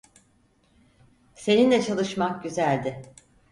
[1.35, 3.01] Seninle çalışmak güzeldi.